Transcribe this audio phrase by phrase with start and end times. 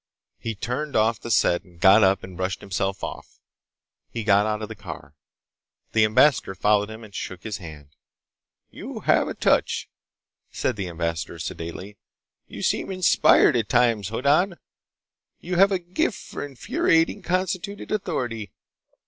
[0.39, 3.37] He turned off the set and got up and brushed himself off.
[4.09, 5.13] He got out of the car.
[5.91, 7.89] The ambassador followed him and shook his hand.
[8.71, 9.89] "You have a touch,"
[10.49, 11.97] said the ambassador sedately.
[12.47, 14.55] "You seem inspired at times, Hoddan!
[15.39, 18.51] You have a gift for infuriating constituted authority.